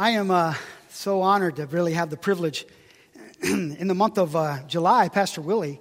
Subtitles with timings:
[0.00, 0.54] I am uh,
[0.90, 2.64] so honored to really have the privilege.
[3.42, 5.80] In the month of uh, July, Pastor Willie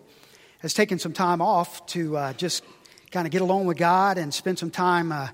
[0.57, 2.63] has taken some time off to uh, just
[3.11, 5.27] kind of get along with God and spend some time, uh,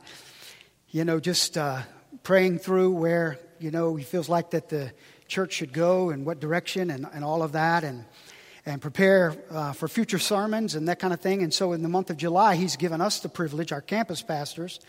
[0.90, 1.84] you know, just uh,
[2.24, 4.92] praying through where, you know, he feels like that the
[5.30, 8.04] church should go and what direction and, and all of that and,
[8.66, 11.42] and prepare uh, for future sermons and that kind of thing.
[11.42, 14.82] And so in the month of July, he's given us the privilege, our campus pastors,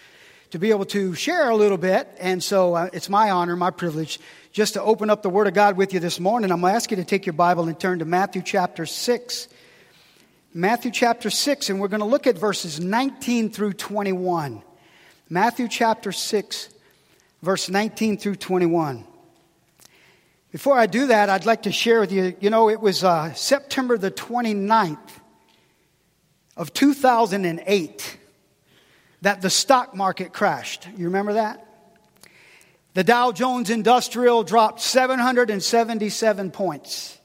[0.55, 2.09] to be able to share a little bit.
[2.21, 4.21] And so uh, it's my honor, my privilege,
[4.53, 6.53] just to open up the Word of God with you this morning.
[6.53, 9.48] I'm going to ask you to take your Bible and turn to Matthew chapter 6.
[10.54, 14.62] Matthew chapter 6, and we're going to look at verses 19 through 21.
[15.29, 16.68] Matthew chapter 6,
[17.43, 19.04] verse 19 through 21.
[20.53, 23.32] Before I do that, I'd like to share with you, you know, it was uh,
[23.34, 24.98] September the 29th
[26.57, 28.18] of 2008
[29.24, 30.86] that the stock market crashed.
[30.98, 31.66] You remember that?
[32.92, 37.19] The Dow Jones Industrial dropped 777 points.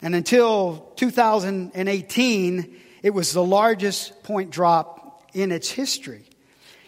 [0.00, 6.24] And until 2018, it was the largest point drop in its history.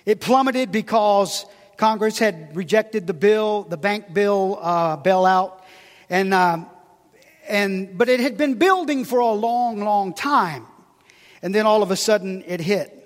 [0.06, 1.44] It plummeted because
[1.76, 5.60] Congress had rejected the bill, the bank bill uh, bailout,
[6.08, 6.64] and uh,
[7.48, 10.66] and but it had been building for a long, long time,
[11.42, 12.99] and then all of a sudden it hit.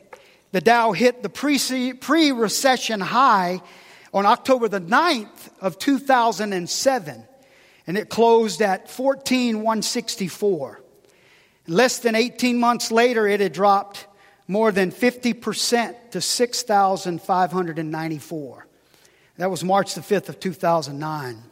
[0.55, 1.59] The Dow hit the pre
[2.31, 3.61] recession high
[4.13, 7.25] on October the 9th of 2007,
[7.89, 10.81] and it closed at 14,164.
[11.67, 14.07] Less than 18 months later, it had dropped
[14.47, 18.67] more than 50% to 6,594.
[19.39, 21.43] That was March the 5th of 2009.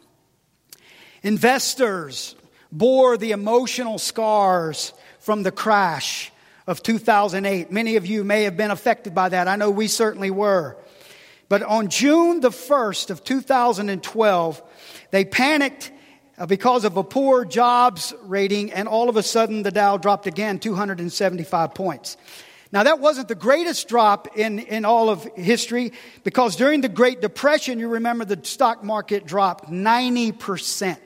[1.23, 2.35] Investors
[2.71, 6.31] bore the emotional scars from the crash
[6.67, 7.71] of 2008.
[7.71, 9.47] Many of you may have been affected by that.
[9.47, 10.77] I know we certainly were.
[11.49, 14.63] But on June the 1st of 2012,
[15.11, 15.91] they panicked
[16.37, 20.25] uh, because of a poor jobs rating, and all of a sudden the Dow dropped
[20.25, 22.17] again 275 points.
[22.71, 25.93] Now, that wasn't the greatest drop in, in all of history
[26.23, 30.97] because during the Great Depression, you remember the stock market dropped 90%.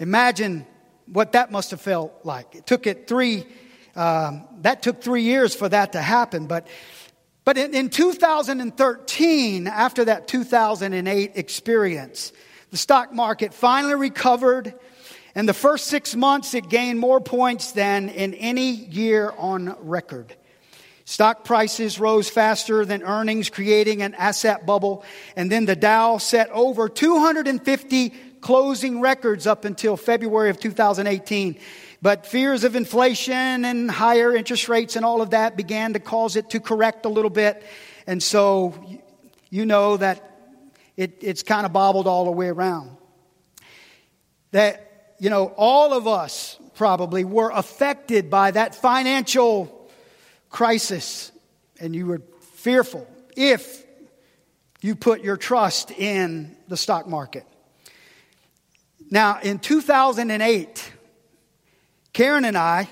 [0.00, 0.66] Imagine
[1.06, 2.56] what that must have felt like.
[2.56, 3.46] It took it three
[3.94, 6.46] um, that took three years for that to happen.
[6.46, 6.66] But,
[7.44, 12.32] but in, in 2013, after that 2008 experience,
[12.70, 14.74] the stock market finally recovered.
[15.34, 20.34] And the first six months, it gained more points than in any year on record.
[21.04, 25.04] Stock prices rose faster than earnings, creating an asset bubble.
[25.36, 28.10] And then the Dow set over 250
[28.40, 31.58] closing records up until February of 2018.
[32.02, 36.34] But fears of inflation and higher interest rates and all of that began to cause
[36.34, 37.62] it to correct a little bit.
[38.08, 38.74] And so
[39.50, 40.28] you know that
[40.96, 42.96] it, it's kind of bobbled all the way around.
[44.50, 49.88] That, you know, all of us probably were affected by that financial
[50.50, 51.30] crisis
[51.78, 52.22] and you were
[52.54, 53.84] fearful if
[54.80, 57.46] you put your trust in the stock market.
[59.10, 60.81] Now, in 2008,
[62.12, 62.88] Karen and I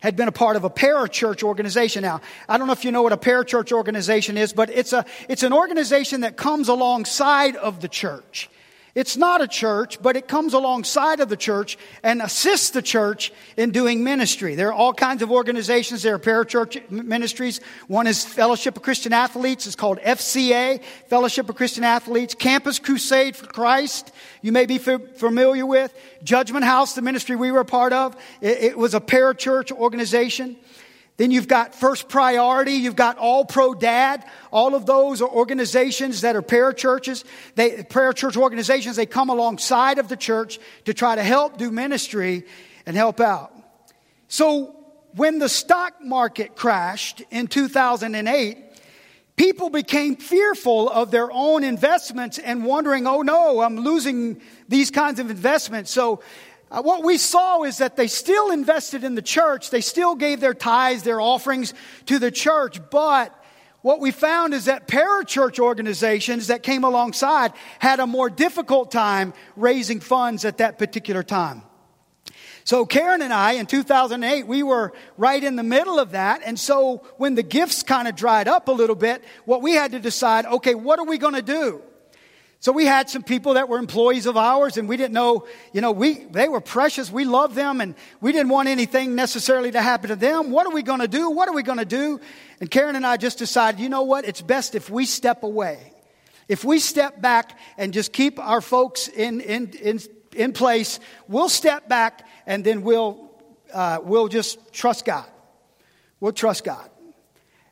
[0.00, 2.02] had been a part of a parachurch organization.
[2.02, 5.04] Now, I don't know if you know what a parachurch organization is, but it's a,
[5.28, 8.48] it's an organization that comes alongside of the church.
[8.94, 13.32] It's not a church, but it comes alongside of the church and assists the church
[13.56, 14.54] in doing ministry.
[14.54, 16.02] There are all kinds of organizations.
[16.02, 17.60] There are parachurch ministries.
[17.86, 19.66] One is Fellowship of Christian Athletes.
[19.66, 22.34] It's called FCA, Fellowship of Christian Athletes.
[22.34, 24.12] Campus Crusade for Christ,
[24.42, 25.94] you may be familiar with.
[26.22, 28.16] Judgment House, the ministry we were a part of.
[28.40, 30.56] It, was a parachurch organization.
[31.18, 34.24] Then you've got First Priority, you've got All Pro Dad.
[34.52, 37.24] All of those are organizations that are parachurches.
[37.56, 42.46] They, parachurch organizations, they come alongside of the church to try to help do ministry
[42.86, 43.52] and help out.
[44.28, 44.76] So
[45.16, 48.58] when the stock market crashed in 2008,
[49.34, 55.18] people became fearful of their own investments and wondering, oh no, I'm losing these kinds
[55.18, 55.90] of investments.
[55.90, 56.22] So
[56.70, 59.70] uh, what we saw is that they still invested in the church.
[59.70, 61.72] They still gave their tithes, their offerings
[62.06, 62.78] to the church.
[62.90, 63.34] But
[63.80, 69.32] what we found is that parachurch organizations that came alongside had a more difficult time
[69.56, 71.62] raising funds at that particular time.
[72.64, 76.42] So Karen and I in 2008, we were right in the middle of that.
[76.44, 79.92] And so when the gifts kind of dried up a little bit, what we had
[79.92, 81.80] to decide, okay, what are we going to do?
[82.60, 85.80] So we had some people that were employees of ours and we didn't know, you
[85.80, 87.10] know, we, they were precious.
[87.10, 90.50] We loved them and we didn't want anything necessarily to happen to them.
[90.50, 91.30] What are we going to do?
[91.30, 92.20] What are we going to do?
[92.60, 94.24] And Karen and I just decided, you know what?
[94.24, 95.92] It's best if we step away.
[96.48, 100.00] If we step back and just keep our folks in, in, in,
[100.34, 103.30] in place, we'll step back and then we'll,
[103.72, 105.26] uh, we'll just trust God.
[106.18, 106.90] We'll trust God.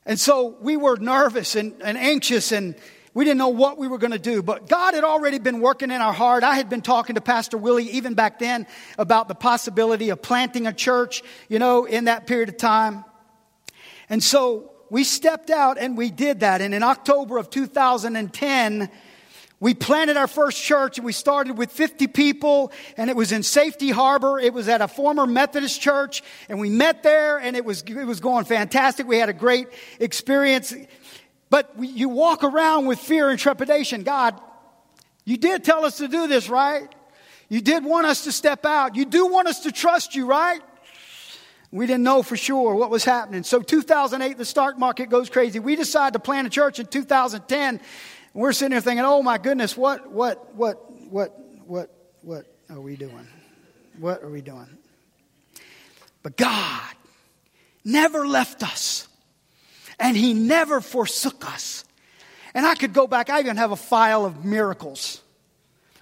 [0.05, 2.77] And so we were nervous and, and anxious and
[3.17, 5.91] we didn't know what we were going to do, but God had already been working
[5.91, 6.45] in our heart.
[6.45, 8.67] I had been talking to Pastor Willie even back then
[8.99, 13.07] about the possibility of planting a church, you know, in that period of time.
[14.11, 16.61] And so we stepped out and we did that.
[16.61, 18.91] And in October of 2010,
[19.61, 23.43] we planted our first church and we started with 50 people and it was in
[23.43, 24.39] Safety Harbor.
[24.39, 28.05] It was at a former Methodist church and we met there and it was, it
[28.05, 29.09] was going fantastic.
[29.09, 29.69] We had a great
[30.01, 30.75] experience.
[31.49, 34.03] But you walk around with fear and trepidation.
[34.03, 34.41] God,
[35.25, 36.93] you did tell us to do this, right?
[37.49, 38.97] You did want us to step out.
[38.97, 40.61] You do want us to trust you, right?
[41.71, 43.43] We didn't know for sure what was happening.
[43.43, 45.59] So 2008, the stock market goes crazy.
[45.59, 47.81] We decide to plant a church in 2010.
[48.35, 51.91] We're sitting there thinking, oh my goodness, what, what, what, what, what,
[52.23, 53.27] what are we doing?
[53.99, 54.69] What are we doing?
[56.23, 56.93] But God
[57.85, 59.06] never left us.
[59.99, 61.85] And He never forsook us.
[62.55, 65.21] And I could go back, I even have a file of miracles.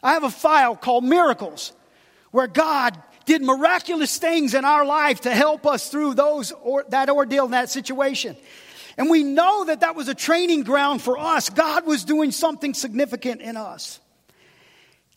[0.02, 1.72] I have a file called Miracles,
[2.30, 7.08] where God did miraculous things in our life to help us through those or that
[7.08, 8.36] ordeal and that situation.
[8.96, 11.48] And we know that that was a training ground for us.
[11.48, 13.98] God was doing something significant in us.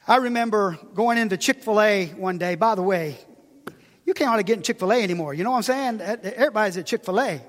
[0.07, 2.55] I remember going into Chick fil A one day.
[2.55, 3.17] By the way,
[4.05, 5.33] you can't hardly get in Chick fil A anymore.
[5.33, 6.01] You know what I'm saying?
[6.01, 7.41] Everybody's at Chick fil A.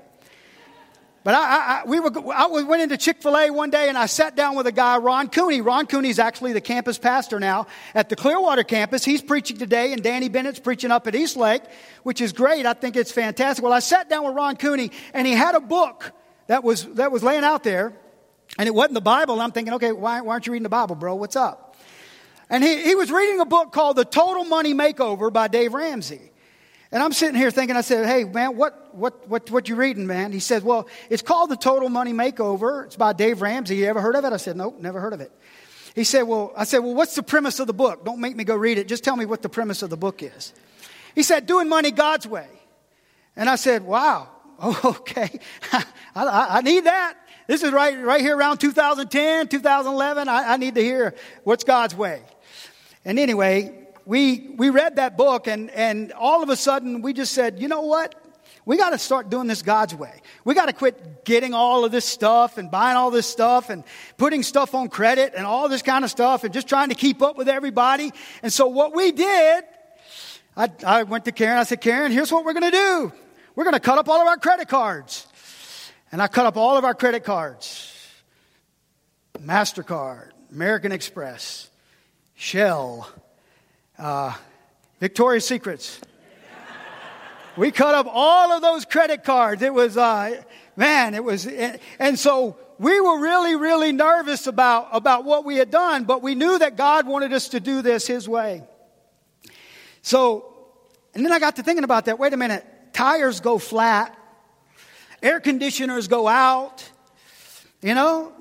[1.28, 4.06] But I, I, we were, I went into Chick fil A one day and I
[4.06, 5.60] sat down with a guy, Ron Cooney.
[5.60, 9.04] Ron Cooney is actually the campus pastor now at the Clearwater campus.
[9.04, 11.60] He's preaching today, and Danny Bennett's preaching up at East Lake,
[12.02, 12.64] which is great.
[12.64, 13.62] I think it's fantastic.
[13.62, 16.12] Well, I sat down with Ron Cooney and he had a book
[16.46, 17.92] that was, that was laying out there,
[18.58, 19.38] and it wasn't the Bible.
[19.38, 21.14] I'm thinking, okay, why, why aren't you reading the Bible, bro?
[21.14, 21.76] What's up?
[22.48, 26.30] And he, he was reading a book called The Total Money Makeover by Dave Ramsey.
[26.90, 30.06] And I'm sitting here thinking, I said, hey, man, what, what, what, what you reading,
[30.06, 30.32] man?
[30.32, 32.86] He said, well, it's called The Total Money Makeover.
[32.86, 33.76] It's by Dave Ramsey.
[33.76, 34.32] You ever heard of it?
[34.32, 35.30] I said, nope, never heard of it.
[35.94, 38.04] He said, well, I said, well, what's the premise of the book?
[38.04, 38.88] Don't make me go read it.
[38.88, 40.54] Just tell me what the premise of the book is.
[41.14, 42.48] He said, doing money God's way.
[43.36, 44.28] And I said, wow,
[44.84, 45.40] okay.
[45.72, 45.84] I,
[46.14, 47.16] I, I, need that.
[47.46, 50.28] This is right, right here around 2010, 2011.
[50.28, 51.14] I, I need to hear
[51.44, 52.22] what's God's way.
[53.04, 57.32] And anyway, we, we read that book and, and all of a sudden we just
[57.32, 58.14] said, you know what?
[58.64, 60.22] We got to start doing this God's way.
[60.46, 63.84] We got to quit getting all of this stuff and buying all this stuff and
[64.16, 67.20] putting stuff on credit and all this kind of stuff and just trying to keep
[67.20, 68.10] up with everybody.
[68.42, 69.64] And so what we did,
[70.56, 71.58] I, I went to Karen.
[71.58, 73.12] I said, Karen, here's what we're going to do.
[73.56, 75.26] We're going to cut up all of our credit cards.
[76.10, 77.94] And I cut up all of our credit cards.
[79.38, 81.68] MasterCard, American Express,
[82.36, 83.06] Shell,
[83.98, 84.34] uh,
[85.00, 86.00] Victoria's Secrets.
[87.56, 89.62] we cut up all of those credit cards.
[89.62, 90.42] It was, uh,
[90.76, 95.70] man, it was, and so we were really, really nervous about, about what we had
[95.70, 98.62] done, but we knew that God wanted us to do this His way.
[100.02, 100.54] So,
[101.14, 102.18] and then I got to thinking about that.
[102.18, 102.64] Wait a minute.
[102.92, 104.16] Tires go flat.
[105.22, 106.88] Air conditioners go out.
[107.82, 108.32] You know,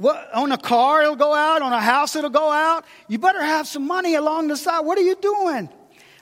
[0.00, 1.60] what, on a car, it'll go out.
[1.60, 2.86] On a house, it'll go out.
[3.06, 4.80] You better have some money along the side.
[4.80, 5.68] What are you doing?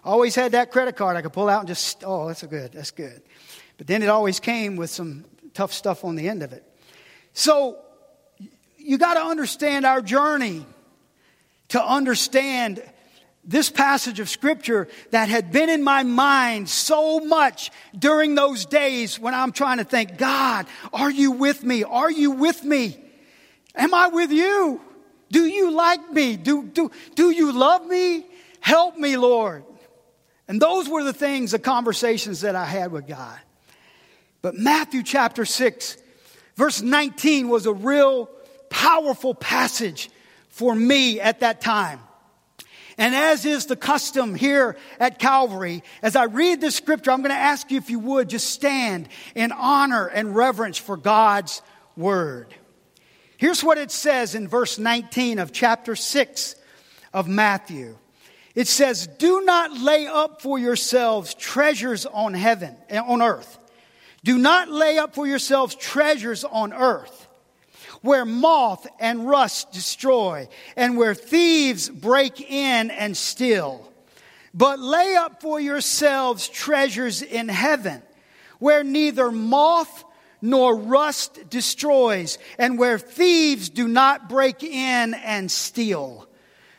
[0.05, 2.73] Always had that credit card I could pull out and just, oh, that's good.
[2.73, 3.23] That's good.
[3.76, 5.25] But then it always came with some
[5.55, 6.64] tough stuff on the end of it.
[7.35, 7.79] So
[8.79, 10.67] you got to understand our journey
[11.69, 12.83] to understand
[13.45, 19.21] this passage of scripture that had been in my mind so much during those days
[19.21, 21.85] when I'm trying to think, God, are you with me?
[21.85, 23.05] Are you with me?
[23.79, 24.81] Am I with you?
[25.31, 26.37] Do you like me?
[26.37, 28.27] Do, do, do you love me?
[28.61, 29.65] Help me, Lord.
[30.49, 33.39] And those were the things, the conversations that I had with God.
[34.43, 35.97] But Matthew chapter 6,
[36.57, 38.29] verse 19 was a real
[38.71, 40.11] powerful passage
[40.49, 42.01] for me at that time.
[42.97, 47.31] And as is the custom here at Calvary, as I read this scripture, I'm going
[47.31, 51.63] to ask you if you would just stand in honor and reverence for God's
[51.97, 52.53] word.
[53.38, 56.57] Here's what it says in verse 19 of chapter 6
[57.14, 57.97] of Matthew.
[58.57, 63.57] It says, Do not lay up for yourselves treasures on heaven, eh, on earth.
[64.25, 67.28] Do not lay up for yourselves treasures on earth,
[68.02, 73.88] where moth and rust destroy, and where thieves break in and steal.
[74.52, 78.02] But lay up for yourselves treasures in heaven,
[78.59, 80.02] where neither moth
[80.40, 86.28] nor rust destroys, and where thieves do not break in and steal.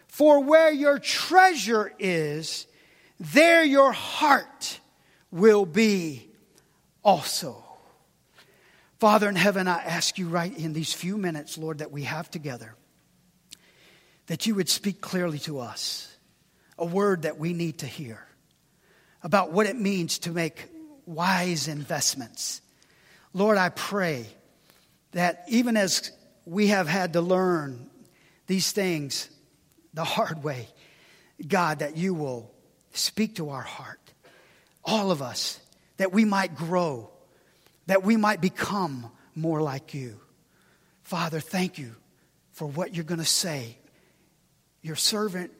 [0.07, 2.67] For where your treasure is,
[3.19, 4.79] there your heart
[5.31, 6.29] will be
[7.03, 7.63] also.
[8.99, 12.29] Father in heaven, I ask you right in these few minutes, Lord, that we have
[12.29, 12.75] together,
[14.27, 16.13] that you would speak clearly to us
[16.77, 18.25] a word that we need to hear
[19.23, 20.67] about what it means to make
[21.05, 22.61] wise investments.
[23.33, 24.25] Lord, I pray
[25.11, 26.11] that even as
[26.45, 27.89] we have had to learn
[28.47, 29.29] these things
[29.93, 30.67] the hard way,
[31.47, 32.51] God, that you will
[32.93, 33.99] speak to our heart,
[34.83, 35.59] all of us,
[35.97, 37.09] that we might grow,
[37.85, 40.19] that we might become more like you.
[41.03, 41.95] Father, thank you
[42.51, 43.77] for what you're going to say.
[44.81, 45.51] Your servant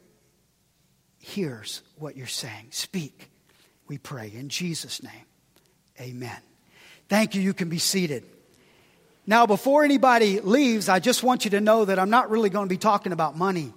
[1.18, 2.68] hears what you're saying.
[2.70, 3.30] Speak,
[3.86, 4.32] we pray.
[4.34, 5.26] In Jesus' name,
[6.00, 6.38] amen.
[7.10, 7.42] Thank you.
[7.42, 8.24] You can be seated.
[9.26, 12.66] Now, before anybody leaves, I just want you to know that I'm not really going
[12.66, 13.74] to be talking about money.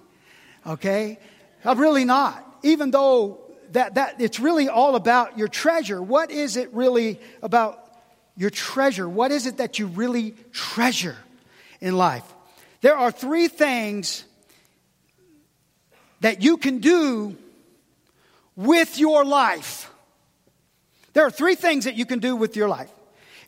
[0.64, 1.18] Okay?
[1.64, 2.42] I'm really not.
[2.62, 3.40] Even though
[3.72, 6.00] that, that it's really all about your treasure.
[6.00, 7.84] What is it really about
[8.36, 9.08] your treasure?
[9.08, 11.16] What is it that you really treasure
[11.80, 12.24] in life?
[12.82, 14.24] There are three things
[16.20, 17.36] that you can do
[18.54, 19.90] with your life.
[21.14, 22.90] There are three things that you can do with your life.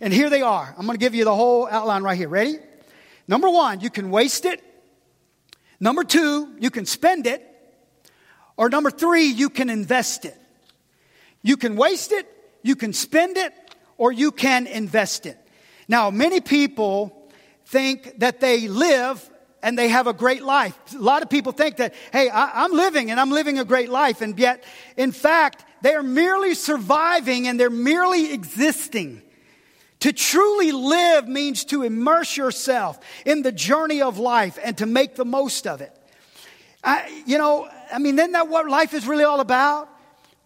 [0.01, 0.75] And here they are.
[0.77, 2.29] I'm going to give you the whole outline right here.
[2.29, 2.59] Ready?
[3.29, 4.63] Number one, you can waste it.
[5.81, 7.43] Number two, you can spend it.
[8.57, 10.37] Or number three, you can invest it.
[11.43, 12.27] You can waste it,
[12.63, 13.53] you can spend it,
[13.99, 15.39] or you can invest it.
[15.87, 17.31] Now, many people
[17.67, 19.31] think that they live
[19.63, 20.77] and they have a great life.
[20.95, 23.89] A lot of people think that, hey, I, am living and I'm living a great
[23.89, 24.21] life.
[24.21, 24.65] And yet,
[24.97, 29.23] in fact, they are merely surviving and they're merely existing.
[30.07, 35.17] To truly live means to immerse yourself in the journey of life and to make
[35.17, 35.91] the most of it.
[36.85, 39.89] I, you know, I mean, isn't that what life is really all about?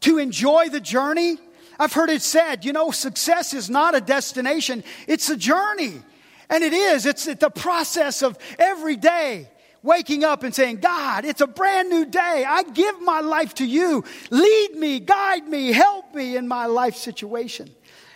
[0.01, 1.37] To enjoy the journey?
[1.79, 6.01] I've heard it said, you know, success is not a destination, it's a journey.
[6.49, 9.47] And it is, it's the process of every day
[9.83, 12.47] waking up and saying, God, it's a brand new day.
[12.49, 14.05] I give my life to you.
[14.31, 17.71] Lead me, guide me, help me in my life situation.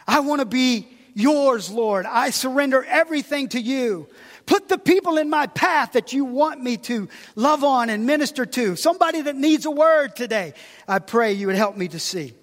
[0.09, 2.06] I want to be yours, Lord.
[2.06, 4.09] I surrender everything to you.
[4.47, 8.44] Put the people in my path that you want me to love on and minister
[8.44, 8.76] to.
[8.76, 10.52] Somebody that needs a word today.
[10.87, 12.35] I pray you would help me to see.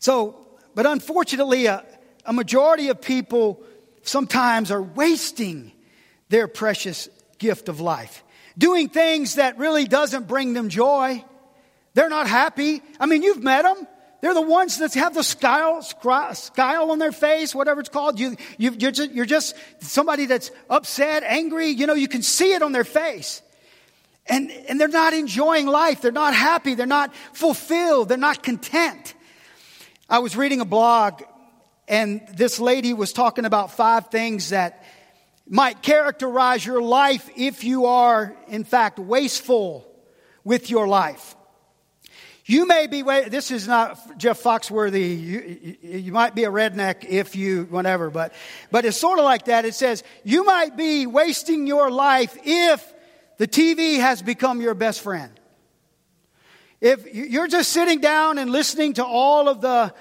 [0.00, 1.84] So, but unfortunately, a,
[2.26, 3.62] a majority of people
[4.02, 5.72] sometimes are wasting
[6.28, 8.22] their precious gift of life.
[8.58, 11.24] Doing things that really doesn't bring them joy.
[11.94, 12.82] They're not happy.
[13.00, 13.86] I mean, you've met them.
[14.22, 18.20] They're the ones that have the scowl, scowl on their face, whatever it's called.
[18.20, 21.66] You, you, you're, just, you're just somebody that's upset, angry.
[21.66, 23.42] You know, you can see it on their face.
[24.26, 26.02] And, and they're not enjoying life.
[26.02, 26.76] They're not happy.
[26.76, 28.08] They're not fulfilled.
[28.08, 29.14] They're not content.
[30.08, 31.22] I was reading a blog,
[31.88, 34.84] and this lady was talking about five things that
[35.48, 39.84] might characterize your life if you are, in fact, wasteful
[40.44, 41.34] with your life.
[42.44, 45.20] You may be, this is not Jeff Foxworthy.
[45.20, 48.32] You, you, might be a redneck if you, whatever, but,
[48.70, 49.64] but it's sort of like that.
[49.64, 52.92] It says, you might be wasting your life if
[53.38, 55.32] the TV has become your best friend.
[56.80, 59.94] If you're just sitting down and listening to all of the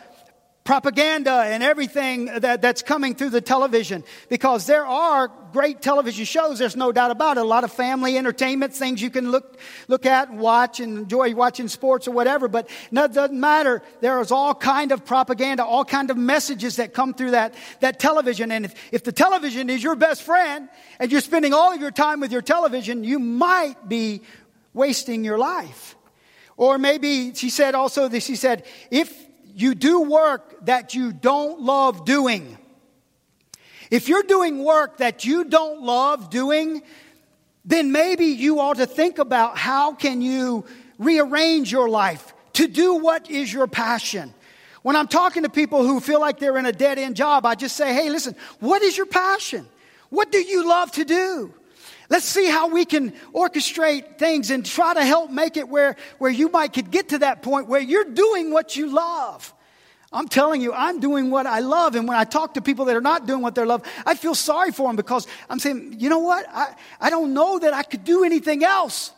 [0.64, 4.04] propaganda and everything that, that's coming through the television.
[4.30, 7.42] Because there are great television shows there's no doubt about it.
[7.42, 11.34] A lot of family entertainment things you can look look at and watch and enjoy
[11.34, 12.48] watching sports or whatever.
[12.48, 13.82] But no, it doesn't matter.
[14.02, 18.00] There is all kind of propaganda all kind of messages that come through that that
[18.00, 18.52] television.
[18.52, 21.92] And if, if the television is your best friend and you're spending all of your
[21.92, 24.22] time with your television you might be
[24.74, 25.96] wasting your life.
[26.56, 31.62] Or maybe she said also this she said if you do work that you don't
[31.62, 32.58] love doing.
[33.90, 36.82] If you're doing work that you don't love doing,
[37.66, 40.66] then maybe you ought to think about how can you
[40.98, 44.34] rearrange your life to do what is your passion.
[44.82, 47.56] When I'm talking to people who feel like they're in a dead end job, I
[47.56, 49.68] just say, hey, listen, what is your passion?
[50.10, 51.54] What do you love to do?
[52.12, 56.30] Let's see how we can orchestrate things and try to help make it where, where
[56.30, 59.54] you might could get to that point where you're doing what you love.
[60.12, 61.96] I'm telling you, I'm doing what I love.
[61.96, 64.36] And when I talk to people that are not doing what they love, I feel
[64.36, 66.46] sorry for them because I'm saying, you know what?
[66.50, 69.14] I, I don't know that I could do anything else.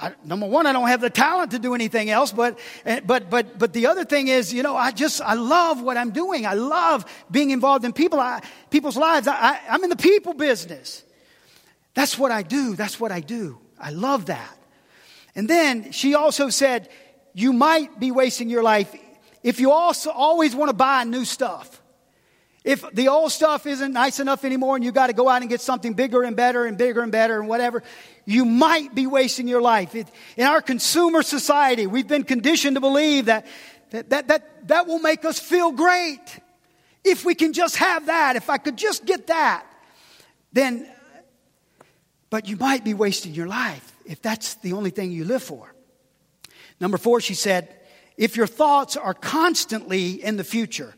[0.00, 3.30] I, number one, I don't have the talent to do anything else, but, eh, but,
[3.30, 6.46] but, but the other thing is, you know, I just, I love what I'm doing.
[6.46, 9.26] I love being involved in people, I, people's lives.
[9.26, 11.02] I, I, I'm in the people business.
[11.96, 12.76] That's what I do.
[12.76, 13.58] That's what I do.
[13.80, 14.54] I love that.
[15.34, 16.90] And then she also said,
[17.32, 18.94] you might be wasting your life
[19.42, 21.80] if you also always want to buy new stuff.
[22.64, 25.48] If the old stuff isn't nice enough anymore and you got to go out and
[25.48, 27.82] get something bigger and better and bigger and better and whatever,
[28.26, 29.94] you might be wasting your life.
[29.94, 33.46] It, in our consumer society, we've been conditioned to believe that,
[33.90, 36.40] that, that, that, that will make us feel great.
[37.04, 39.64] If we can just have that, if I could just get that,
[40.52, 40.90] then,
[42.36, 45.74] but you might be wasting your life if that's the only thing you live for.
[46.78, 47.74] Number four, she said,
[48.18, 50.94] if your thoughts are constantly in the future,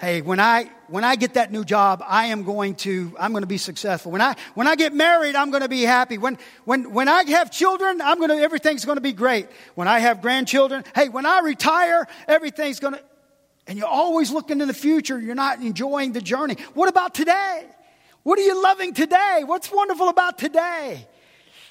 [0.00, 3.42] hey, when I, when I get that new job, I am going to, I'm going
[3.42, 4.12] to be successful.
[4.12, 6.16] When I, when I get married, I'm going to be happy.
[6.16, 9.48] When, when, when I have children, I'm going to, everything's going to be great.
[9.74, 13.00] When I have grandchildren, hey, when I retire, everything's going to,
[13.66, 15.18] and you're always looking in the future.
[15.18, 16.56] You're not enjoying the journey.
[16.74, 17.66] What about today?
[18.22, 19.42] What are you loving today?
[19.44, 21.06] What's wonderful about today?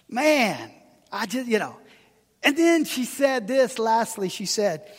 [0.09, 0.71] Man,
[1.11, 1.77] I just, you know.
[2.43, 4.89] And then she said this, lastly, she said,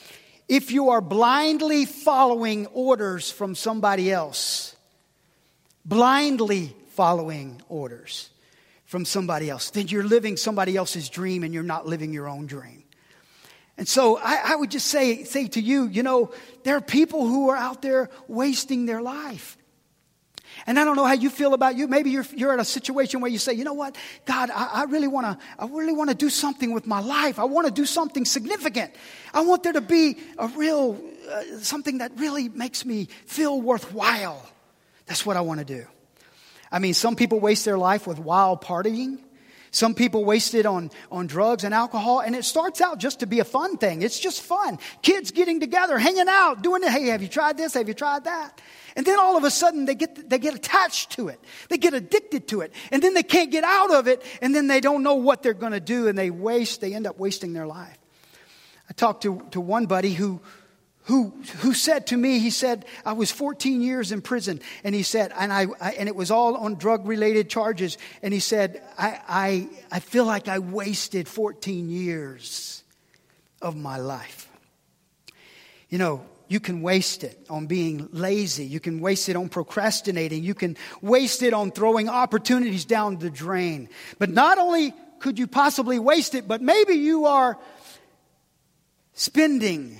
[0.49, 4.75] if you are blindly following orders from somebody else,
[5.85, 8.31] blindly following orders
[8.87, 12.47] from somebody else, then you're living somebody else's dream and you're not living your own
[12.47, 12.83] dream.
[13.77, 16.33] And so I, I, would just say, say to you, you know,
[16.65, 19.58] there are people who are out there wasting their life.
[20.69, 21.89] And I don't know how you feel about you.
[21.89, 23.97] Maybe you're, you're in a situation where you say, you know what,
[24.27, 27.39] God, I, I really want to, I really want to do something with my life.
[27.39, 28.93] I want to do something significant.
[29.33, 31.01] I want there to be a real,
[31.33, 34.47] uh, something that really makes me feel worthwhile.
[35.07, 35.87] That's what I want to do.
[36.71, 39.21] I mean, some people waste their life with wild partying.
[39.71, 43.27] Some people waste it on, on drugs and alcohol, and it starts out just to
[43.27, 44.03] be a fun thing.
[44.03, 44.79] It's just fun.
[45.03, 46.91] Kids getting together, hanging out, doing it.
[46.91, 47.75] Hey, have you tried this?
[47.75, 48.61] Have you tried that?
[48.97, 51.41] And then all of a sudden they get, they get attached to it.
[51.69, 52.73] They get addicted to it.
[52.91, 54.23] And then they can't get out of it.
[54.43, 56.09] And then they don't know what they're going to do.
[56.09, 57.97] And they waste, they end up wasting their life.
[58.91, 60.41] I talked to, to one buddy who,
[61.09, 64.61] who, who said to me, he said, I was 14 years in prison.
[64.85, 67.97] And he said, and, I, I and it was all on drug related charges.
[68.23, 72.85] And he said, I, I, I feel like I wasted 14 years
[73.63, 74.51] of my life.
[75.89, 78.67] You know, you can waste it on being lazy.
[78.67, 80.45] You can waste it on procrastinating.
[80.45, 83.89] You can waste it on throwing opportunities down the drain.
[84.19, 87.59] But not only could you possibly waste it, but maybe you are
[89.15, 89.99] spending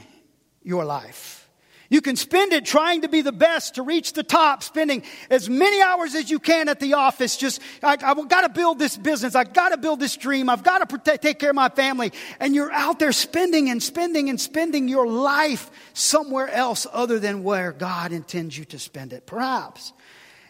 [0.63, 1.49] your life
[1.91, 5.49] you can spend it trying to be the best to reach the top, spending as
[5.49, 7.37] many hours as you can at the office.
[7.39, 9.35] Just, I, have got to build this business.
[9.35, 10.51] I've got to build this dream.
[10.51, 12.13] I've got to protect, take care of my family.
[12.41, 17.43] And you're out there spending and spending and spending your life somewhere else other than
[17.43, 19.95] where God intends you to spend it, perhaps.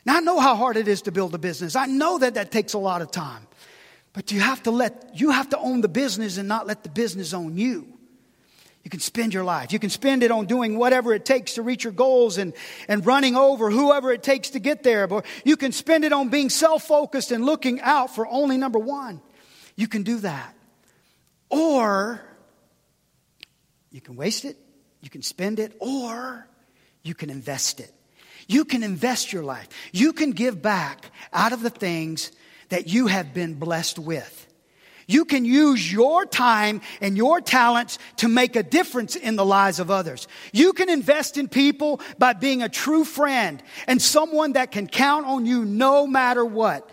[0.05, 1.77] Now, I know how hard it is to build a business.
[1.77, 3.47] I know that that takes a lot of time.
[4.13, 6.89] But you have to let, you have to own the business and not let the
[6.89, 7.98] business own you.
[8.85, 9.73] You can spend your life.
[9.73, 12.55] You can spend it on doing whatever it takes to reach your goals and,
[12.89, 15.07] and running over whoever it takes to get there.
[15.07, 18.79] But you can spend it on being self focused and looking out for only number
[18.79, 19.21] one.
[19.77, 20.55] You can do that.
[21.51, 22.21] Or
[23.91, 24.57] you can waste it,
[25.01, 26.47] you can spend it, or
[27.03, 27.93] you can invest it.
[28.47, 29.69] You can invest your life.
[29.93, 32.33] You can give back out of the things
[32.71, 34.48] that you have been blessed with.
[35.09, 39.81] You can use your time and your talents to make a difference in the lives
[39.81, 40.29] of others.
[40.53, 45.25] You can invest in people by being a true friend and someone that can count
[45.25, 46.91] on you no matter what.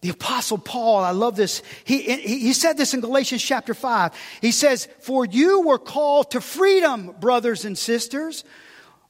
[0.00, 1.62] The apostle Paul, I love this.
[1.84, 4.12] He, he, said this in Galatians chapter 5.
[4.40, 8.44] He says, For you were called to freedom, brothers and sisters.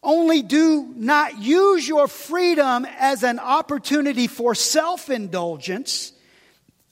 [0.03, 6.13] Only do not use your freedom as an opportunity for self indulgence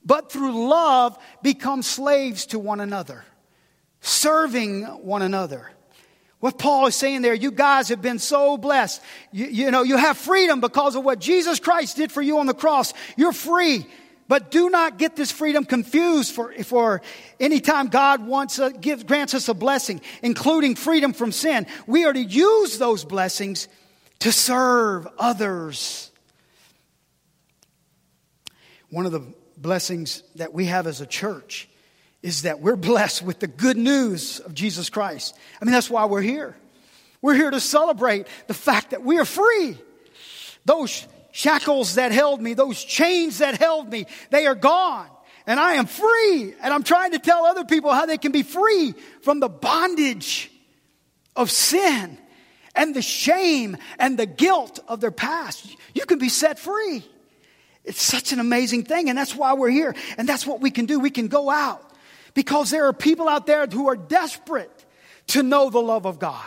[0.04, 3.24] but through love become slaves to one another,
[4.00, 5.70] serving one another.
[6.40, 9.02] What Paul is saying there, you guys have been so blessed.
[9.30, 12.46] You, you, know, you have freedom because of what Jesus Christ did for you on
[12.46, 12.94] the cross.
[13.16, 13.86] You're free.
[14.26, 17.02] But do not get this freedom confused for, for
[17.40, 21.66] any time God wants, uh, gives, grants us a blessing, including freedom from sin.
[21.86, 23.66] We are to use those blessings
[24.20, 26.12] to serve others.
[28.90, 29.22] One of the
[29.60, 31.68] blessings that we have as a church
[32.22, 35.36] is that we're blessed with the good news of Jesus Christ.
[35.60, 36.56] I mean, that's why we're here.
[37.22, 39.76] We're here to celebrate the fact that we are free.
[40.64, 45.08] Those shackles that held me, those chains that held me, they are gone.
[45.46, 46.54] and I am free.
[46.60, 50.50] And I'm trying to tell other people how they can be free from the bondage
[51.34, 52.18] of sin
[52.74, 55.66] and the shame and the guilt of their past.
[55.94, 57.04] You can be set free.
[57.84, 59.94] It's such an amazing thing, and that's why we're here.
[60.18, 61.00] And that's what we can do.
[61.00, 61.82] We can go out
[62.34, 64.84] because there are people out there who are desperate
[65.28, 66.46] to know the love of God.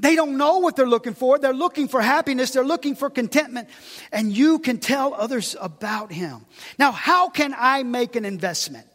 [0.00, 1.38] They don't know what they're looking for.
[1.38, 2.50] They're looking for happiness.
[2.50, 3.68] They're looking for contentment.
[4.10, 6.44] And you can tell others about Him.
[6.78, 8.88] Now, how can I make an investment?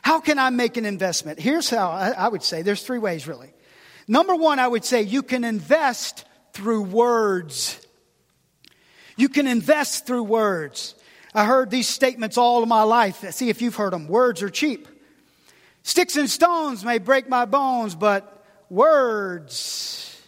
[0.00, 1.38] How can I make an investment?
[1.38, 3.52] Here's how I would say there's three ways really.
[4.06, 7.78] Number one, I would say you can invest through words.
[9.16, 10.94] You can invest through words.
[11.34, 13.28] I heard these statements all of my life.
[13.32, 14.08] See if you've heard them.
[14.08, 14.88] Words are cheap.
[15.82, 20.20] Sticks and stones may break my bones, but words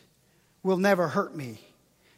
[0.62, 1.60] will never hurt me.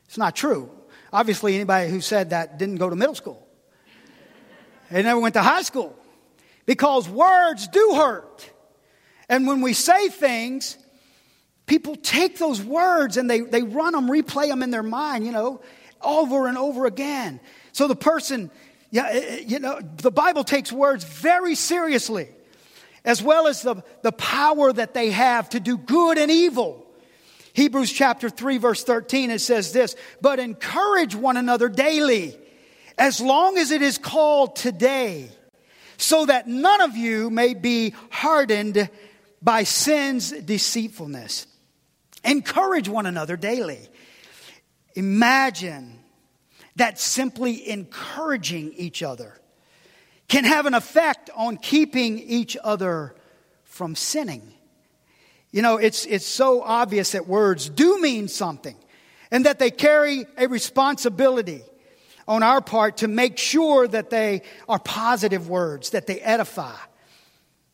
[0.06, 0.70] It's not true.
[1.12, 3.46] Obviously, anybody who said that didn't go to middle school.
[4.90, 5.96] They never went to high school.
[6.66, 8.48] Because words do hurt.
[9.28, 10.76] And when we say things,
[11.66, 15.32] people take those words and they, they run them, replay them in their mind, you
[15.32, 15.62] know,
[16.02, 17.40] over and over again.
[17.72, 18.50] So the person,
[18.92, 22.28] yeah, eh, eh, you know, the Bible takes words very seriously,
[23.06, 26.86] as well as the, the power that they have to do good and evil.
[27.54, 32.38] Hebrews chapter 3, verse 13, it says this, but encourage one another daily,
[32.98, 35.30] as long as it is called today,
[35.96, 38.90] so that none of you may be hardened
[39.40, 41.46] by sin's deceitfulness.
[42.24, 43.80] Encourage one another daily.
[44.94, 46.01] Imagine
[46.76, 49.38] that simply encouraging each other
[50.28, 53.14] can have an effect on keeping each other
[53.64, 54.54] from sinning.
[55.50, 58.76] You know, it's, it's so obvious that words do mean something
[59.30, 61.62] and that they carry a responsibility
[62.26, 66.76] on our part to make sure that they are positive words, that they edify.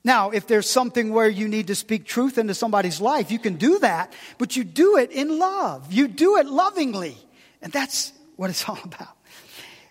[0.02, 3.56] Now, if there's something where you need to speak truth into somebody's life, you can
[3.56, 5.92] do that, but you do it in love.
[5.92, 7.16] You do it lovingly.
[7.60, 9.16] And that's what it's all about.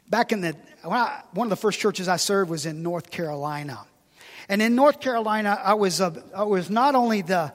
[0.10, 3.80] Back in the, I, one of the first churches I served was in North Carolina.
[4.50, 7.52] And in North Carolina, I was, a, I was not only the,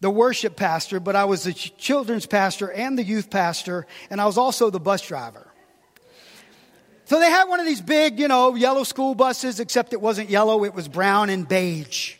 [0.00, 4.26] the worship pastor, but I was the children's pastor and the youth pastor, and I
[4.26, 5.46] was also the bus driver.
[7.04, 10.30] So they had one of these big, you know, yellow school buses, except it wasn't
[10.30, 12.16] yellow, it was brown and beige.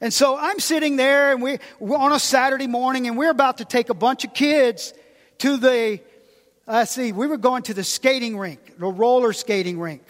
[0.00, 3.58] And so I'm sitting there and we, we're on a Saturday morning and we're about
[3.58, 4.94] to take a bunch of kids
[5.38, 6.00] to the
[6.66, 10.02] uh, see, we were going to the skating rink, the roller skating rink.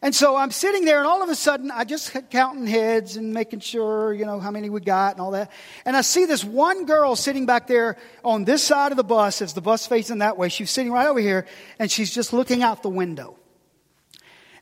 [0.00, 3.34] And so I'm sitting there, and all of a sudden, I just counting heads and
[3.34, 5.50] making sure, you know, how many we got and all that.
[5.84, 9.42] And I see this one girl sitting back there on this side of the bus,
[9.42, 10.50] as the bus facing that way.
[10.50, 11.46] She's sitting right over here,
[11.80, 13.36] and she's just looking out the window.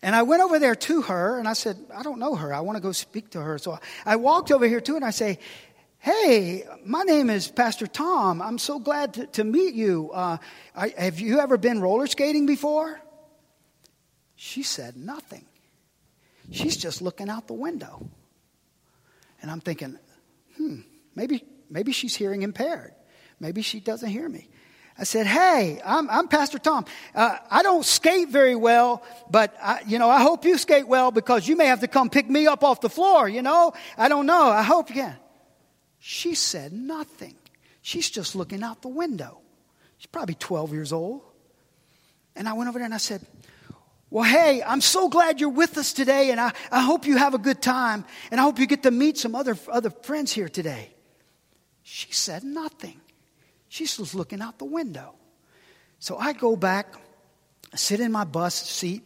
[0.01, 2.55] And I went over there to her, and I said, I don't know her.
[2.55, 3.59] I want to go speak to her.
[3.59, 5.39] So I walked over here to her, and I say,
[6.07, 8.41] Hey, my name is Pastor Tom.
[8.41, 10.13] I'm so glad to, to meet you.
[10.15, 10.37] Uh,
[10.73, 13.01] I, have you ever been roller skating before?
[14.37, 15.45] She said nothing.
[16.53, 18.09] She's just looking out the window.
[19.43, 19.99] And I'm thinking,
[20.57, 20.83] hmm,
[21.17, 22.95] maybe, maybe she's hearing impaired.
[23.41, 24.49] Maybe she doesn't hear me.
[24.97, 26.85] I said, Hey, I'm, I'm Pastor Tom.
[27.17, 31.11] Uh, I don't skate very well, but I, you know, I hope you skate well
[31.11, 33.29] because you may have to come pick me up off the floor.
[33.29, 34.45] You know, I don't know.
[34.45, 35.17] I hope you can.
[36.09, 37.35] She said nothing.
[37.83, 39.41] She's just looking out the window.
[39.99, 41.23] She's probably 12 years old.
[42.37, 43.27] And I went over there and I said,
[44.09, 47.35] Well, hey, I'm so glad you're with us today, and I, I hope you have
[47.35, 50.49] a good time, and I hope you get to meet some other, other friends here
[50.49, 50.95] today.
[51.83, 53.01] She said nothing.
[53.69, 55.17] She's just looking out the window.
[55.99, 56.95] So I go back,
[57.75, 59.03] sit in my bus seat,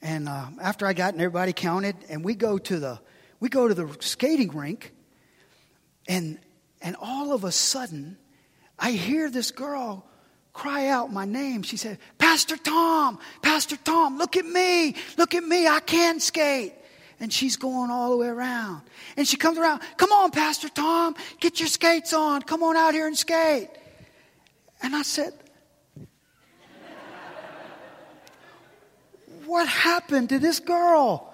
[0.00, 3.00] and uh, after I got and everybody counted, and we go to the
[3.38, 4.94] we go to the skating rink,
[6.08, 6.38] and,
[6.80, 8.16] and all of a sudden,
[8.78, 10.04] I hear this girl
[10.52, 11.62] cry out my name.
[11.62, 16.74] She said, Pastor Tom, Pastor Tom, look at me, look at me, I can skate.
[17.20, 18.82] And she's going all the way around.
[19.16, 22.94] And she comes around, come on, Pastor Tom, get your skates on, come on out
[22.94, 23.68] here and skate.
[24.82, 25.32] And I said,
[29.46, 31.31] What happened to this girl?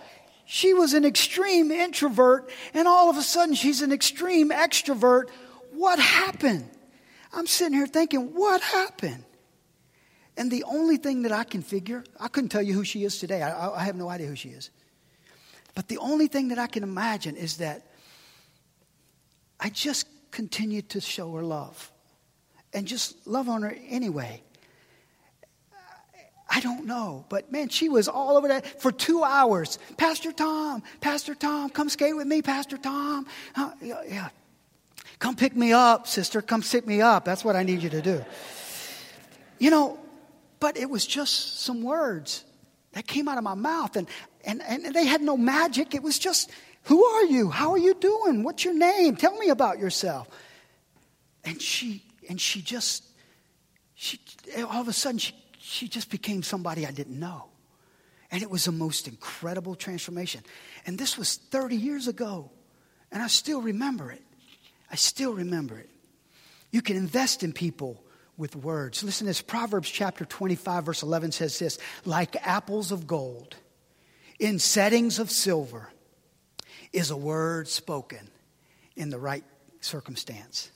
[0.51, 5.29] She was an extreme introvert, and all of a sudden she's an extreme extrovert.
[5.73, 6.71] What happened?
[7.35, 9.25] I'm sitting here thinking, what happened?
[10.39, 13.19] And the only thing that I can figure, I couldn't tell you who she is
[13.19, 13.43] today.
[13.43, 14.71] I, I have no idea who she is.
[15.75, 17.87] But the only thing that I can imagine is that
[19.61, 21.93] I just continued to show her love
[22.73, 24.43] and just love on her anyway.
[26.49, 27.27] I don't know.
[27.29, 29.79] But man, she was all over that for two hours.
[29.97, 33.27] Pastor Tom, Pastor Tom, come skate with me, Pastor Tom.
[33.55, 34.29] Uh, yeah, yeah.
[35.19, 36.41] Come pick me up, sister.
[36.41, 37.25] Come sit me up.
[37.25, 38.25] That's what I need you to do.
[39.59, 39.99] You know,
[40.61, 42.45] but it was just some words
[42.93, 43.97] that came out of my mouth.
[43.97, 44.09] And,
[44.45, 45.95] and, and they had no magic.
[45.95, 46.51] It was just,
[46.85, 47.51] who are you?
[47.51, 48.43] How are you doing?
[48.43, 49.17] What's your name?
[49.17, 50.29] Tell me about yourself.
[51.45, 53.05] And she, and she just,
[53.95, 54.21] she,
[54.57, 55.35] all of a sudden, she,
[55.69, 57.45] she just became somebody I didn't know.
[58.31, 60.43] And it was the most incredible transformation.
[60.87, 62.51] And this was 30 years ago.
[63.13, 64.23] And I still remember it.
[64.91, 65.91] I still remember it.
[66.71, 68.03] You can invest in people
[68.37, 69.03] with words.
[69.03, 73.57] Listen to this Proverbs chapter 25, verse 11 says this like apples of gold
[74.39, 75.91] in settings of silver
[76.93, 78.31] is a word spoken
[78.97, 79.45] in the right
[79.81, 80.71] circumstance.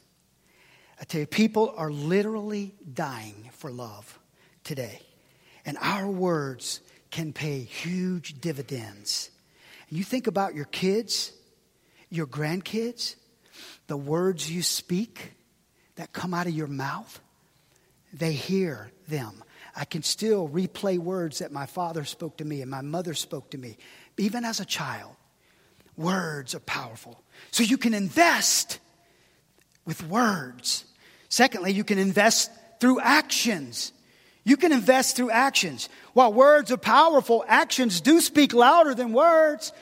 [1.00, 4.18] I tell you, people are literally dying for love
[4.64, 5.00] today.
[5.64, 9.30] And our words can pay huge dividends.
[9.88, 11.32] And you think about your kids,
[12.10, 13.16] your grandkids,
[13.86, 15.32] the words you speak
[15.96, 17.20] that come out of your mouth,
[18.12, 19.44] they hear them.
[19.76, 23.50] I can still replay words that my father spoke to me and my mother spoke
[23.50, 23.76] to me,
[24.18, 25.12] even as a child.
[25.96, 27.22] Words are powerful.
[27.50, 28.78] So you can invest
[29.84, 30.84] with words.
[31.28, 33.92] Secondly, you can invest through actions.
[34.44, 35.88] You can invest through actions.
[36.14, 39.72] While words are powerful, actions do speak louder than words.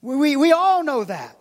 [0.00, 1.36] We, we, we all know that.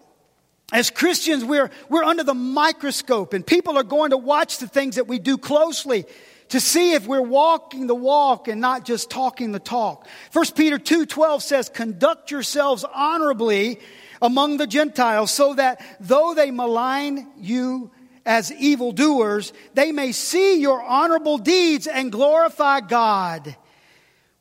[0.73, 4.95] As Christians, we're, we're under the microscope, and people are going to watch the things
[4.95, 6.05] that we do closely
[6.49, 10.07] to see if we're walking the walk and not just talking the talk.
[10.33, 13.79] 1 Peter 2:12 says, "Conduct yourselves honorably
[14.21, 17.91] among the Gentiles, so that though they malign you
[18.25, 23.55] as evildoers, they may see your honorable deeds and glorify God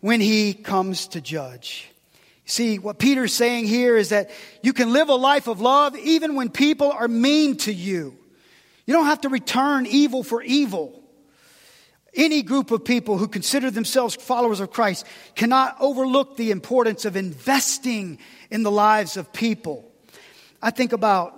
[0.01, 1.91] when he comes to judge."
[2.47, 4.31] See, what Peter's saying here is that
[4.63, 8.17] you can live a life of love even when people are mean to you.
[8.87, 11.03] You don't have to return evil for evil.
[12.15, 17.17] Any group of people who consider themselves followers of Christ cannot overlook the importance of
[17.17, 18.19] investing
[18.51, 19.91] in the lives of people.
[20.63, 21.35] I think about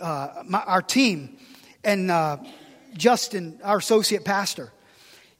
[0.00, 1.38] uh, my, our team
[1.84, 2.38] and uh,
[2.96, 4.72] Justin, our associate pastor.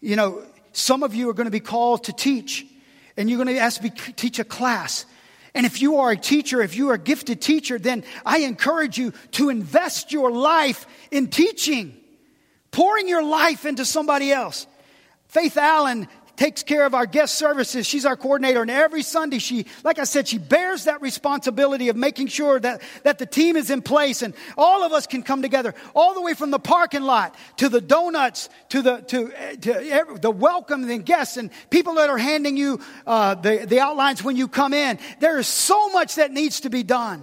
[0.01, 2.67] You know, some of you are going to be called to teach
[3.17, 5.05] and you're going to ask to teach a class.
[5.55, 8.99] And if you are a teacher, if you are a gifted teacher, then I encourage
[8.99, 11.97] you to invest your life in teaching,
[12.71, 14.67] pouring your life into somebody else.
[15.27, 16.09] Faith Allen
[16.41, 17.87] takes care of our guest services.
[17.87, 18.63] She's our coordinator.
[18.63, 22.81] And every Sunday, she, like I said, she bears that responsibility of making sure that,
[23.03, 26.23] that the team is in place and all of us can come together all the
[26.23, 31.05] way from the parking lot to the donuts to the, to, to the welcome and
[31.05, 34.99] guests and people that are handing you uh, the, the outlines when you come in.
[35.19, 37.23] There is so much that needs to be done.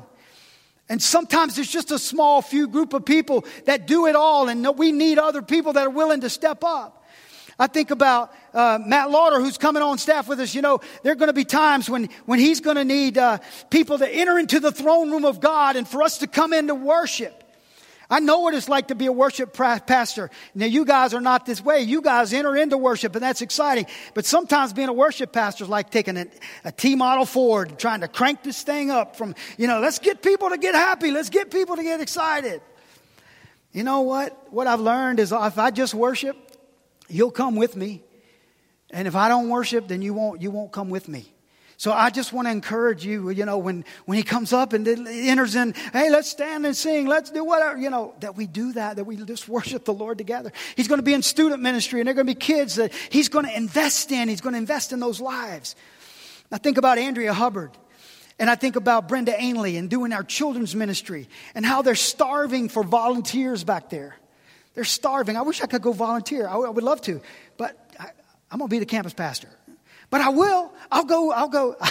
[0.90, 4.78] And sometimes there's just a small few group of people that do it all, and
[4.78, 6.97] we need other people that are willing to step up.
[7.60, 10.54] I think about uh, Matt Lauder, who's coming on staff with us.
[10.54, 13.40] You know, there are going to be times when, when he's going to need uh,
[13.70, 16.76] people to enter into the throne room of God and for us to come into
[16.76, 17.44] worship.
[18.10, 20.30] I know what it's like to be a worship pastor.
[20.56, 21.82] Now, you guys are not this way.
[21.82, 23.86] You guys enter into worship, and that's exciting.
[24.14, 26.26] But sometimes being a worship pastor is like taking a,
[26.64, 30.22] a T model Ford, trying to crank this thing up from, you know, let's get
[30.22, 31.12] people to get happy.
[31.12, 32.62] Let's get people to get excited.
[33.74, 34.54] You know what?
[34.54, 36.38] What I've learned is if I just worship,
[37.08, 38.04] You'll come with me.
[38.92, 41.34] And if I don't worship, then you won't, you won't come with me.
[41.80, 44.88] So I just want to encourage you, you know, when, when he comes up and
[44.88, 48.74] enters in, hey, let's stand and sing, let's do whatever, you know, that we do
[48.74, 50.52] that, that we just worship the Lord together.
[50.76, 53.30] He's going to be in student ministry and they're going to be kids that he's
[53.30, 54.28] going to invest in.
[54.28, 55.76] He's going to invest in those lives.
[56.52, 57.72] I think about Andrea Hubbard.
[58.40, 62.70] And I think about Brenda Ainley and doing our children's ministry and how they're starving
[62.70, 64.16] for volunteers back there.
[64.78, 65.36] They're starving.
[65.36, 66.48] I wish I could go volunteer.
[66.48, 67.20] I, I would love to,
[67.58, 68.12] but I,
[68.52, 69.50] I'm going to be the campus pastor.
[70.12, 70.72] But I will.
[70.92, 71.32] I'll go.
[71.32, 71.76] I'll go.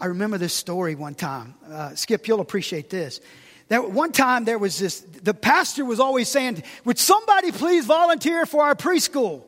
[0.00, 1.54] I remember this story one time.
[1.70, 3.20] Uh, Skip, you'll appreciate this.
[3.68, 8.46] That one time there was this, the pastor was always saying, Would somebody please volunteer
[8.46, 9.44] for our preschool?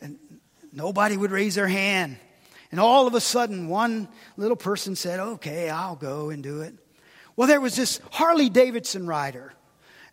[0.00, 0.18] And
[0.72, 2.16] nobody would raise their hand.
[2.72, 6.74] And all of a sudden, one little person said, Okay, I'll go and do it.
[7.36, 9.54] Well, there was this Harley Davidson rider.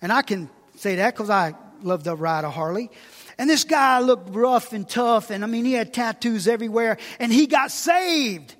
[0.04, 2.89] And I can say that because I loved to ride a Harley.
[3.38, 5.30] And this guy looked rough and tough.
[5.30, 6.98] And I mean, he had tattoos everywhere.
[7.20, 8.56] And he got saved.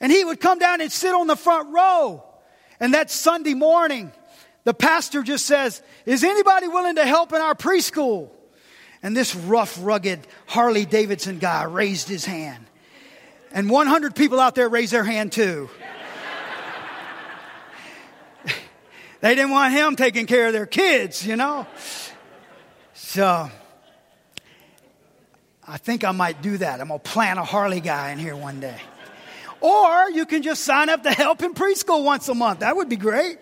[0.00, 2.24] And he would come down and sit on the front row.
[2.80, 4.12] And that Sunday morning,
[4.64, 8.30] the pastor just says, Is anybody willing to help in our preschool?
[9.02, 12.66] And this rough, rugged Harley Davidson guy raised his hand.
[13.52, 15.70] And 100 people out there raised their hand too.
[19.20, 21.66] they didn't want him taking care of their kids, you know?
[23.00, 23.48] So,
[25.66, 26.80] I think I might do that.
[26.80, 28.76] I'm going to plant a Harley guy in here one day.
[29.60, 32.60] Or you can just sign up to help in preschool once a month.
[32.60, 33.38] That would be great.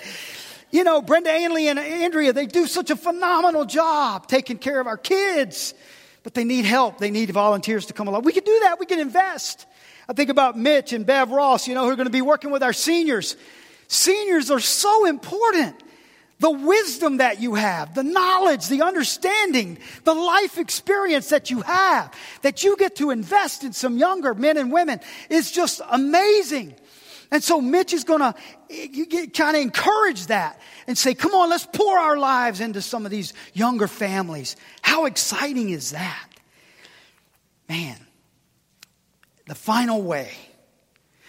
[0.70, 4.86] You know, Brenda Ainley and Andrea, they do such a phenomenal job taking care of
[4.86, 5.72] our kids,
[6.22, 6.98] but they need help.
[6.98, 8.22] They need volunteers to come along.
[8.24, 8.78] We can do that.
[8.78, 9.66] We can invest.
[10.06, 12.50] I think about Mitch and Bev Ross, you know, who are going to be working
[12.50, 13.36] with our seniors.
[13.88, 15.82] Seniors are so important.
[16.38, 22.12] The wisdom that you have, the knowledge, the understanding, the life experience that you have,
[22.42, 26.74] that you get to invest in some younger men and women is just amazing.
[27.30, 31.66] And so Mitch is going to kind of encourage that and say, come on, let's
[31.66, 34.56] pour our lives into some of these younger families.
[34.82, 36.28] How exciting is that?
[37.68, 37.96] Man,
[39.46, 40.32] the final way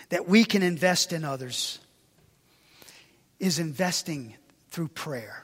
[0.10, 1.80] that we can invest in others
[3.39, 4.36] is investing
[4.78, 5.44] through prayer.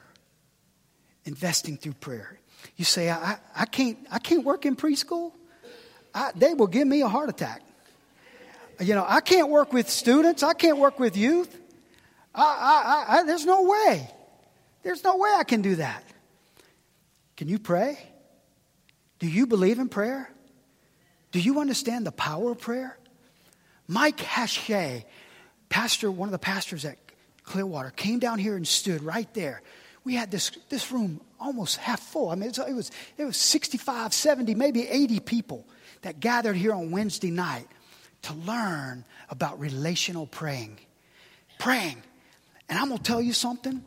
[1.24, 2.38] Investing through prayer.
[2.76, 5.32] You say, I, I, can't, I can't work in preschool.
[6.14, 7.62] I, they will give me a heart attack.
[8.78, 10.44] You know, I can't work with students.
[10.44, 11.52] I can't work with youth.
[12.32, 12.44] I,
[13.08, 14.08] I, I, there's no way.
[14.84, 16.04] There's no way I can do that.
[17.36, 17.98] Can you pray?
[19.18, 20.30] Do you believe in prayer?
[21.32, 22.96] Do you understand the power of prayer?
[23.88, 25.02] Mike Hachey,
[25.68, 27.03] pastor, one of the pastors at
[27.44, 29.62] Clearwater, came down here and stood right there.
[30.04, 32.30] We had this, this room almost half full.
[32.30, 35.66] I mean, it was, it was 65, 70, maybe 80 people
[36.02, 37.66] that gathered here on Wednesday night
[38.22, 40.78] to learn about relational praying.
[41.58, 42.02] Praying.
[42.68, 43.84] And I'm going to tell you something.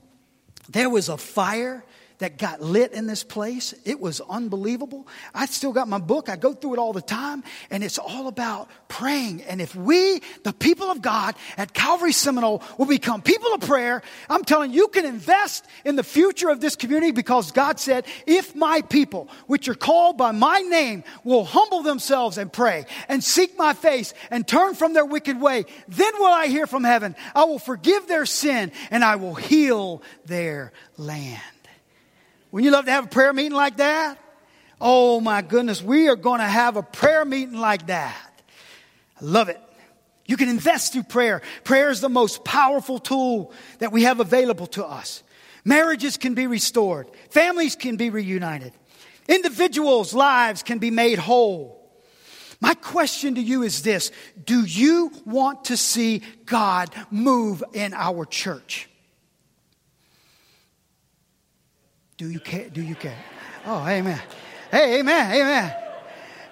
[0.69, 1.83] There was a fire
[2.19, 3.73] that got lit in this place.
[3.85, 5.07] It was unbelievable.
[5.33, 6.29] I still got my book.
[6.29, 9.43] I go through it all the time, and it's all about praying.
[9.43, 14.01] And if we, the people of God at Calvary Seminole, will become people of prayer,
[14.29, 18.05] I'm telling you, you can invest in the future of this community because God said,
[18.27, 23.23] if my people, which are called by my name, will humble themselves and pray and
[23.23, 27.15] seek my face and turn from their wicked way, then will I hear from heaven.
[27.33, 31.41] I will forgive their sin and I will heal their land.
[32.51, 34.17] Wouldn't you love to have a prayer meeting like that?
[34.79, 38.43] Oh my goodness, we are going to have a prayer meeting like that.
[39.19, 39.59] I love it.
[40.25, 41.41] You can invest through prayer.
[41.63, 45.23] Prayer is the most powerful tool that we have available to us.
[45.63, 47.09] Marriages can be restored.
[47.29, 48.73] Families can be reunited.
[49.27, 51.77] Individuals' lives can be made whole.
[52.59, 54.11] My question to you is this
[54.43, 58.89] Do you want to see God move in our church?
[62.17, 62.67] Do you care?
[62.69, 63.17] Do you care?
[63.65, 64.19] Oh, amen.
[64.71, 65.75] Hey, amen, amen.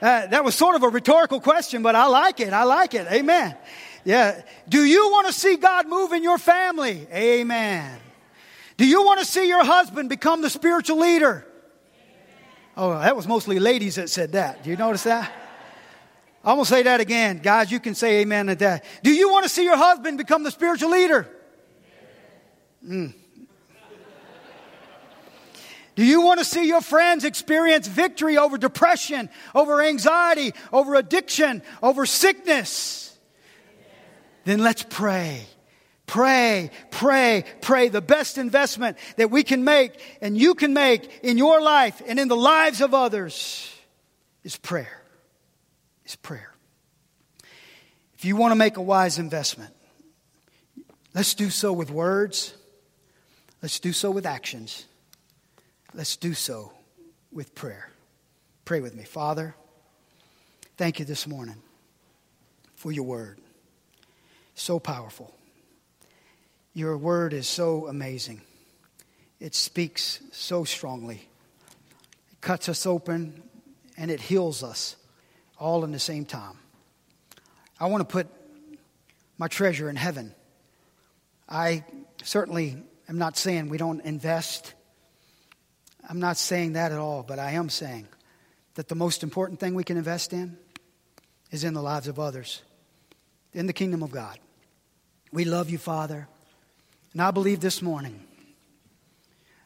[0.02, 2.54] Uh, that was sort of a rhetorical question, but I like it.
[2.54, 3.08] I like it.
[3.12, 3.56] Amen.
[4.04, 4.42] Yeah.
[4.70, 7.08] Do you want to see God move in your family?
[7.12, 8.00] Amen.
[8.78, 11.48] Do you want to see your husband become the spiritual leader?
[12.78, 14.64] Oh, that was mostly ladies that said that.
[14.64, 15.32] Do you notice that?
[16.44, 17.40] I'm going to say that again.
[17.40, 18.84] Guys, you can say amen to that.
[19.02, 21.28] Do you want to see your husband become the spiritual leader?
[22.88, 23.16] Mm.
[25.96, 31.64] Do you want to see your friends experience victory over depression, over anxiety, over addiction,
[31.82, 33.18] over sickness?
[34.44, 35.46] Then let's pray.
[36.06, 37.88] Pray, pray, pray.
[37.88, 42.20] The best investment that we can make and you can make in your life and
[42.20, 43.74] in the lives of others
[44.44, 45.02] is prayer.
[46.06, 46.54] Is prayer.
[48.18, 49.74] If you want to make a wise investment,
[51.16, 52.54] let's do so with words.
[53.64, 54.86] Let's do so with actions.
[55.96, 56.74] Let's do so
[57.32, 57.90] with prayer.
[58.66, 59.06] Pray with me.
[59.06, 59.56] Father,
[60.76, 61.56] thank you this morning
[62.76, 63.40] for your word.
[64.56, 65.34] So powerful.
[66.74, 68.42] Your word is so amazing.
[69.40, 71.30] It speaks so strongly.
[72.34, 73.42] It cuts us open
[73.96, 74.98] and it heals us
[75.58, 76.60] all in the same time.
[77.80, 78.28] I want to put
[79.38, 80.36] my treasure in heaven.
[81.48, 81.86] I
[82.22, 84.74] certainly am not saying we don't invest
[86.08, 88.08] I'm not saying that at all, but I am saying
[88.76, 90.58] that the most important thing we can invest in
[91.52, 92.62] is in the lives of others,
[93.54, 94.38] in the kingdom of God.
[95.32, 96.28] We love you, Father.
[97.14, 98.24] And I believe this morning,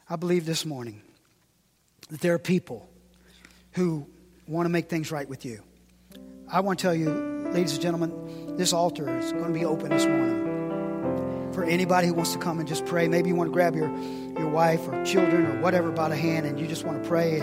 [0.09, 1.01] I believe this morning
[2.09, 2.89] that there are people
[3.73, 4.07] who
[4.47, 5.61] want to make things right with you.
[6.51, 7.09] I want to tell you,
[7.51, 10.38] ladies and gentlemen, this altar is going to be open this morning
[11.59, 13.09] for anybody who wants to come and just pray.
[13.09, 13.89] Maybe you want to grab your,
[14.39, 17.41] your wife or children or whatever by the hand and you just want to pray.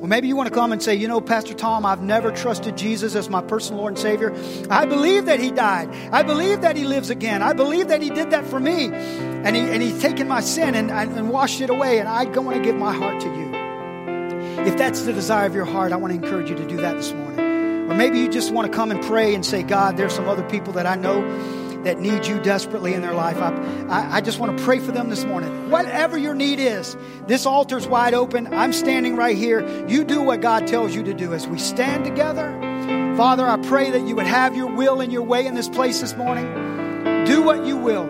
[0.00, 2.76] Or maybe you want to come and say, you know, Pastor Tom, I've never trusted
[2.76, 4.32] Jesus as my personal Lord and Savior.
[4.70, 5.88] I believe that He died.
[6.12, 7.42] I believe that He lives again.
[7.42, 8.90] I believe that He did that for me.
[8.92, 11.98] And, he, and He's taken my sin and, and washed it away.
[11.98, 14.66] And I want to give my heart to you.
[14.66, 16.96] If that's the desire of your heart, I want to encourage you to do that
[16.96, 17.40] this morning.
[17.90, 20.48] Or maybe you just want to come and pray and say, God, there's some other
[20.48, 21.22] people that I know
[21.84, 23.36] that need you desperately in their life.
[23.38, 23.50] I,
[23.88, 25.70] I, I, just want to pray for them this morning.
[25.70, 28.52] Whatever your need is, this altar's wide open.
[28.52, 29.86] I'm standing right here.
[29.88, 31.34] You do what God tells you to do.
[31.34, 32.50] As we stand together,
[33.16, 36.00] Father, I pray that you would have your will and your way in this place
[36.00, 36.46] this morning.
[37.24, 38.04] Do what you will.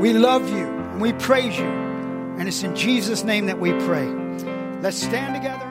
[0.00, 1.66] We love you and we praise you.
[1.66, 4.08] And it's in Jesus' name that we pray.
[4.80, 5.69] Let's stand together